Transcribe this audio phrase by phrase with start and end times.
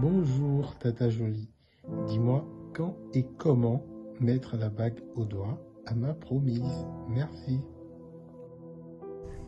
[0.00, 1.48] Bonjour Tata Jolie.
[2.06, 3.82] Dis-moi quand et comment
[4.20, 6.86] mettre la bague au doigt à ma promise?
[7.08, 7.58] Merci.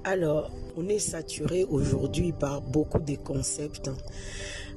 [0.03, 3.93] Alors, on est saturé aujourd'hui par beaucoup de concepts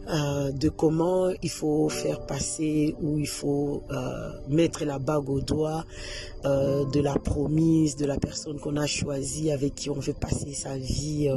[0.10, 5.42] euh, de comment il faut faire passer ou il faut euh, mettre la bague au
[5.42, 5.86] doigt
[6.46, 10.54] euh, de la promise de la personne qu'on a choisie avec qui on veut passer
[10.54, 11.32] sa vie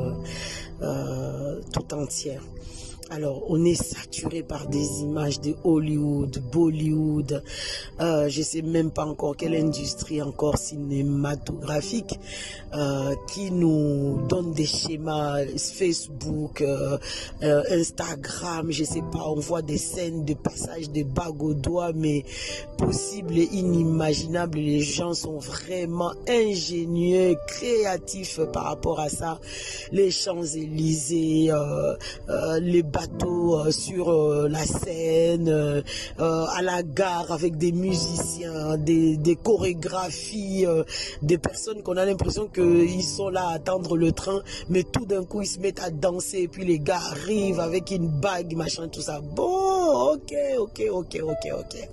[1.73, 2.43] tout entière.
[3.09, 7.41] Alors, on est saturé par des images de Hollywood, Bollywood.
[8.01, 12.19] Euh, je sais même pas encore quelle industrie encore cinématographique
[12.75, 16.99] euh, qui nous donne des schémas Facebook, euh,
[17.43, 19.23] euh, Instagram, je sais pas.
[19.25, 22.25] On voit des scènes de passage de bagues au doigt, mais
[22.77, 24.59] possible et inimaginable.
[24.59, 29.41] Les gens sont vraiment ingénieux, créatifs par rapport à ça.
[29.93, 31.53] Les Champs-Élysées,
[32.61, 35.83] les bateau euh, sur euh, la scène, euh,
[36.19, 40.65] à la gare avec des musiciens, des, des chorégraphies,
[41.23, 45.25] des personnes qu'on a l'impression qu'ils sont là à attendre le train, mais tout d'un
[45.25, 48.89] coup ils se mettent à danser et puis les gars arrivent avec une bague, machin,
[48.89, 49.21] tout ça.
[49.21, 51.89] Bon, ok, ok, ok, ok, ok.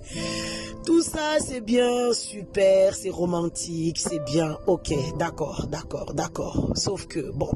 [0.86, 6.70] Tout ça c'est bien, super, c'est romantique, c'est bien, ok, d'accord, d'accord, d'accord.
[6.74, 7.50] Sauf que, bon,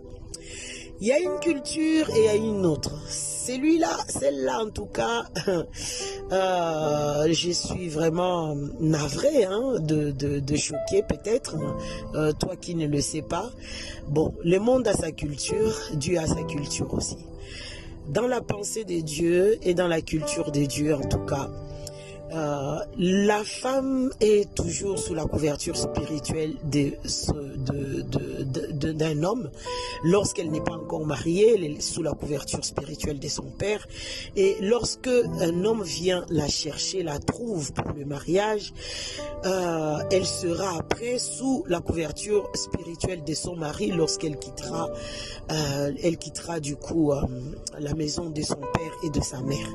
[1.01, 2.93] il y a une culture et il y a une autre.
[3.09, 5.25] Celui-là, celle-là en tout cas,
[6.33, 11.57] euh, je suis vraiment navré hein, de, de, choquer peut-être,
[12.15, 13.51] euh, toi qui ne le sais pas.
[14.09, 17.19] Bon, le monde a sa culture, Dieu a sa culture aussi.
[18.09, 21.49] Dans la pensée des dieux et dans la culture des dieux en tout cas,
[22.33, 26.57] euh, la femme est toujours sous la couverture spirituelle
[28.83, 29.51] d'un homme.
[30.05, 33.87] Lorsqu'elle n'est pas encore mariée, elle est sous la couverture spirituelle de son père.
[34.37, 38.75] Et lorsque un homme vient la chercher, la trouve pour le mariage,
[39.47, 44.91] euh, elle sera après sous la couverture spirituelle de son mari lorsqu'elle quittera,
[45.50, 47.12] euh, elle quittera du coup
[47.78, 49.69] la maison de son père et de sa mère.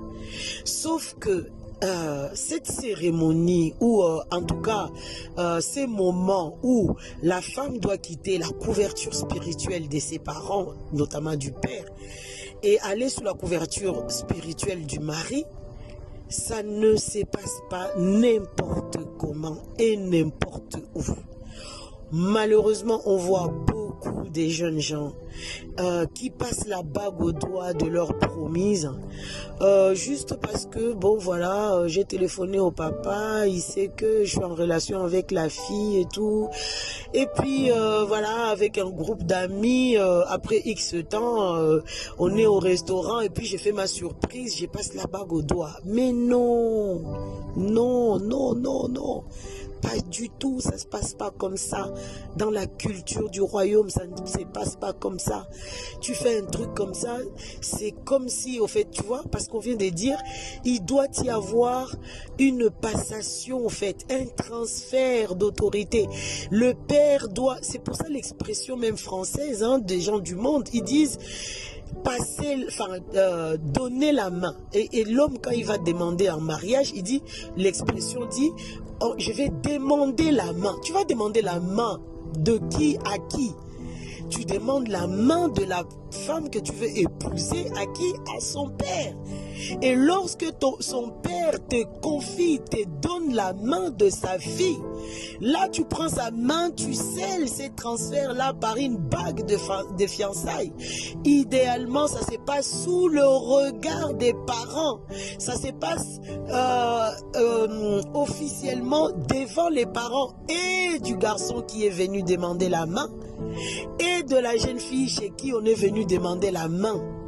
[0.65, 1.47] Sauf que
[1.83, 4.89] euh, cette cérémonie ou euh, en tout cas
[5.37, 11.35] euh, ces moments où la femme doit quitter la couverture spirituelle de ses parents, notamment
[11.35, 11.85] du père,
[12.61, 15.45] et aller sous la couverture spirituelle du mari,
[16.29, 21.03] ça ne se passe pas n'importe comment et n'importe où.
[22.11, 23.51] Malheureusement, on voit
[24.31, 25.13] des jeunes gens
[25.79, 28.91] euh, qui passent la bague au doigt de leur promise
[29.61, 34.29] euh, juste parce que, bon, voilà, euh, j'ai téléphoné au papa, il sait que je
[34.29, 36.49] suis en relation avec la fille et tout.
[37.13, 37.69] Et puis,
[38.07, 39.97] voilà, avec un groupe d'amis,
[40.27, 41.55] après X temps,
[42.17, 45.41] on est au restaurant et puis j'ai fait ma surprise, j'ai passe la bague au
[45.41, 45.77] doigt.
[45.85, 47.01] Mais non,
[47.55, 49.23] non, non, non, non.
[49.83, 51.93] Pas du tout, ça se passe pas comme ça.
[52.37, 55.47] Dans la culture du royaume, ça ne se passe pas comme ça.
[56.01, 57.17] Tu fais un truc comme ça,
[57.61, 60.17] c'est comme si, au fait, tu vois, parce qu'on vient de dire,
[60.63, 61.93] il doit y avoir
[62.39, 66.07] une passation, au fait, un transfert d'autorité.
[66.49, 70.83] Le père doit, c'est pour ça l'expression même française, hein, des gens du monde, ils
[70.83, 71.19] disent,
[71.93, 74.55] passer, enfin, euh, donner la main.
[74.73, 77.21] Et, l'homme, quand il va demander en mariage, il dit,
[77.57, 78.51] l'expression dit,
[79.01, 80.75] oh, je vais demander la main.
[80.83, 81.99] Tu vas demander la main
[82.37, 83.51] de qui à qui?
[84.29, 88.13] Tu demandes la main de la femme que tu veux épouser à qui?
[88.35, 89.13] À son père.
[89.81, 94.79] Et lorsque ton, son père te confie, te donne la main de sa fille,
[95.41, 100.73] là tu prends sa main, tu scelles ces transferts-là par une bague de, fiançailles.
[101.23, 104.99] Idéalement, ça se passe sous le regard des parents.
[105.39, 106.19] Ça se passe
[106.49, 113.09] euh, euh, officiellement devant les parents et du garçon qui est venu demander la main
[113.99, 117.22] et de la jeune fille chez qui on est venu demander la main.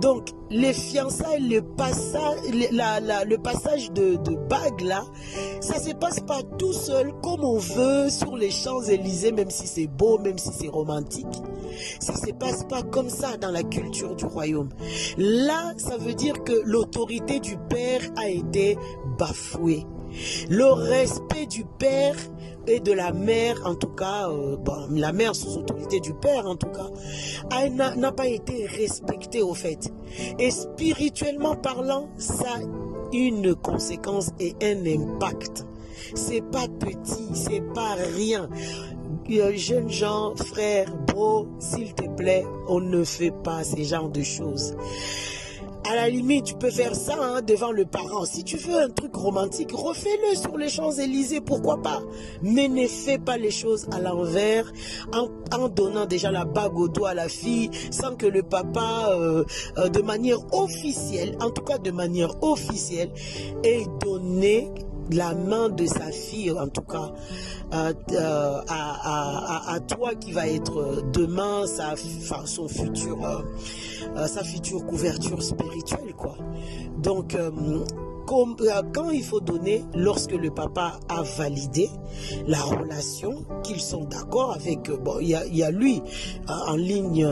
[0.00, 2.42] Donc, les fiançailles, le passage,
[3.92, 5.04] de, de là,
[5.60, 9.86] ça se passe pas tout seul comme on veut sur les Champs-Élysées, même si c'est
[9.86, 11.42] beau, même si c'est romantique.
[12.00, 14.68] Ça se passe pas comme ça dans la culture du royaume.
[15.16, 18.76] Là, ça veut dire que l'autorité du Père a été
[19.18, 19.86] bafouée.
[20.48, 22.16] Le respect du Père
[22.66, 24.56] et de la mère, en tout cas, euh,
[24.90, 26.88] la mère sous autorité du père, en tout cas,
[27.68, 29.92] n'a pas été respectée au fait.
[30.38, 32.60] Et spirituellement parlant, ça a
[33.12, 35.66] une conséquence et un impact.
[36.14, 38.48] C'est pas petit, c'est pas rien.
[39.30, 44.22] Euh, jeunes gens, frères, bro, s'il te plaît, on ne fait pas ce genre de
[44.22, 44.74] choses.
[45.88, 48.24] À la limite, tu peux faire ça hein, devant le parent.
[48.24, 52.00] Si tu veux un truc romantique, refais-le sur les Champs-Élysées, pourquoi pas?
[52.42, 54.72] Mais ne fais pas les choses à l'envers
[55.12, 59.44] en, donnant déjà la bague au doigt à la fille sans que le papa, euh,
[59.78, 63.10] euh, de manière officielle, en tout cas de manière officielle,
[63.64, 64.70] ait donné
[65.10, 67.12] la main de sa fille, en tout cas,
[67.72, 71.96] euh, euh, à, toi qui va être demain sa, euh,
[74.26, 76.36] sa future couverture spirituelle, quoi.
[76.98, 77.36] Donc,
[78.26, 81.90] quand il faut donner, lorsque le papa a validé
[82.46, 86.02] la relation, qu'ils sont d'accord avec, bon, il y a, lui
[86.48, 87.26] en ligne,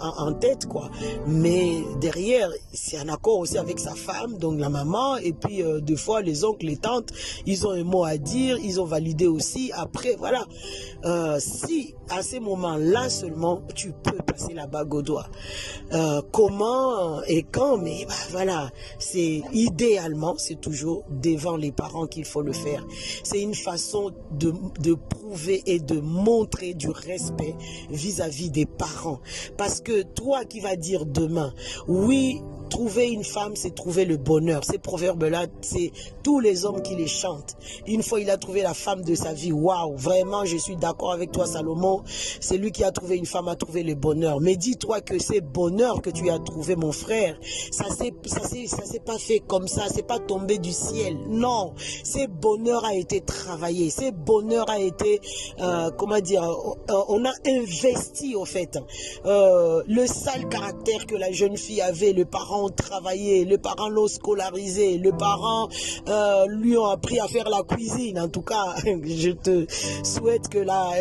[0.00, 0.90] en, tête, quoi.
[1.26, 5.80] Mais derrière, c'est un accord aussi avec sa femme, donc la maman, et puis euh,
[5.96, 7.10] fois les oncles, les tantes,
[7.46, 9.70] ils ont un mot à dire, ils ont validé aussi.
[9.74, 10.44] Après, voilà,
[11.04, 14.18] euh, si à ces moments-là seulement, tu peux
[14.54, 15.26] la bague au doigt.
[16.32, 22.42] Comment et quand, mais bah, voilà, c'est idéalement, c'est toujours devant les parents qu'il faut
[22.42, 22.84] le faire.
[23.22, 27.54] C'est une façon de, de prouver et de montrer du respect
[27.90, 29.20] vis-à-vis -vis des parents.
[29.56, 31.54] Parce que toi qui vas dire demain,
[31.88, 32.40] oui,
[32.74, 34.64] trouver une femme, c'est trouver le bonheur.
[34.64, 35.92] Ces proverbes-là, c'est
[36.24, 37.56] tous les hommes qui les chantent.
[37.86, 39.52] Une fois, il a trouvé la femme de sa vie.
[39.52, 42.02] Waouh, vraiment, je suis d'accord avec toi, Salomon.
[42.40, 44.40] C'est lui qui a trouvé une femme, a trouvé le bonheur.
[44.40, 47.38] Mais dis-toi que c'est bonheur que tu as trouvé, mon frère.
[47.70, 49.84] Ça s'est, ça s'est, pas fait comme ça.
[49.88, 51.16] C'est pas tombé du ciel.
[51.28, 53.90] Non, c'est bonheur a été travaillé.
[53.90, 55.20] C'est bonheur a été,
[55.60, 56.42] euh, comment dire,
[57.08, 58.80] on a investi au fait.
[59.26, 64.08] Euh, le sale caractère que la jeune fille avait, le parent travaillé, les parents l'ont
[64.08, 65.68] scolarisé, les parents
[66.08, 68.18] euh, lui ont appris à faire la cuisine.
[68.18, 69.66] En tout cas, je te
[70.04, 70.92] souhaite que la,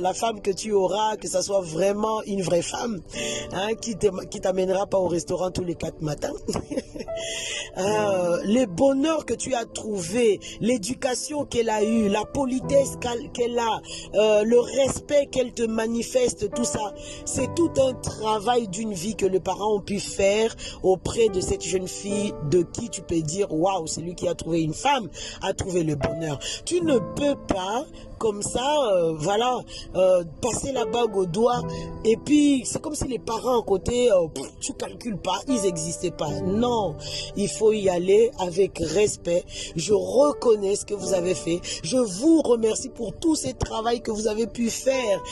[0.00, 3.00] la, femme que tu auras, que ça soit vraiment une vraie femme,
[3.52, 6.32] hein, qui t'amènera pas au restaurant tous les quatre matins.
[7.78, 12.98] euh, les bonheurs que tu as trouvé, l'éducation qu'elle a eue, la politesse
[13.32, 13.80] qu'elle a,
[14.14, 16.94] euh, le respect qu'elle te manifeste, tout ça,
[17.24, 20.54] c'est tout un travail d'une vie que les parents ont pu faire
[21.00, 24.34] auprès de cette jeune fille de qui tu peux dire waouh, c'est lui qui a
[24.34, 25.08] trouvé une femme,
[25.42, 26.38] a trouvé le bonheur.
[26.64, 27.86] Tu ne peux pas
[28.20, 29.60] comme ça, euh, voilà,
[29.96, 31.62] euh, passer la bague au doigt.
[32.04, 34.26] Et puis, c'est comme si les parents à côté, euh,
[34.60, 36.28] tu calcules pas, ils n'existaient pas.
[36.44, 36.96] Non,
[37.34, 39.42] il faut y aller avec respect.
[39.74, 41.60] Je reconnais ce que vous avez fait.
[41.82, 45.22] Je vous remercie pour tout ce travail que vous avez pu faire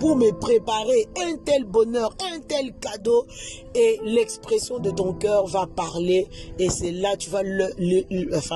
[0.00, 3.26] pour me préparer un tel bonheur, un tel cadeau.
[3.74, 6.26] Et l'expression de ton cœur va parler.
[6.58, 7.42] Et c'est là, tu vas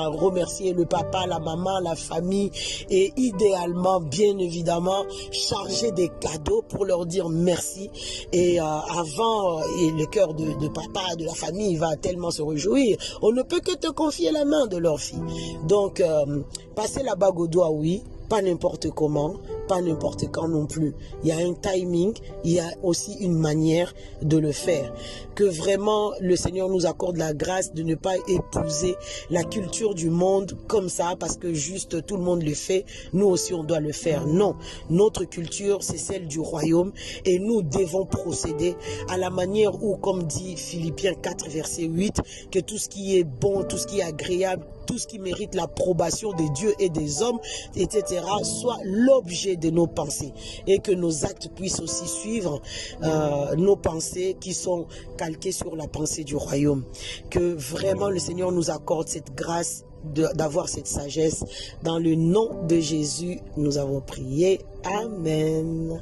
[0.09, 2.51] remercier le papa, la maman, la famille.
[2.89, 7.91] Et idéalement, bien évidemment chargé des cadeaux pour leur dire merci.
[8.33, 12.31] Et euh, avant euh, et le cœur de, de, papa de la famille va tellement
[12.31, 12.97] se réjouir.
[13.23, 15.19] On ne peut que te confier la main de leur fille.
[15.67, 16.43] Donc euh,
[16.75, 18.03] passer la bague au doigt oui
[18.33, 19.35] pas n'importe comment,
[19.73, 20.93] pas n'importe quand non plus.
[21.23, 22.13] Il y a un timing,
[22.45, 24.93] il y a aussi une manière de le faire.
[25.35, 28.97] Que vraiment le Seigneur nous accorde la grâce de ne pas épouser
[29.31, 32.85] la culture du monde comme ça parce que juste tout le monde le fait,
[33.15, 34.27] nous aussi on doit le faire.
[34.27, 34.57] Non,
[34.91, 36.93] notre culture c'est celle du royaume
[37.25, 38.77] et nous devons procéder
[39.09, 42.21] à la manière où, comme dit Philippiens 4 verset 8,
[42.51, 45.55] que tout ce qui est bon, tout ce qui est agréable, tout ce qui mérite
[45.55, 47.39] l'approbation des dieux et des hommes,
[47.77, 50.33] etc., soit l'objet de nos pensées
[50.67, 52.61] et que nos actes puissent aussi suivre
[53.03, 56.85] euh, nos pensées qui sont calquées sur la pensée du royaume.
[57.31, 61.45] Que vraiment le Seigneur nous accorde cette grâce d'avoir cette sagesse.
[61.83, 64.61] Dans le nom de Jésus, nous avons prié.
[64.85, 66.01] Amen.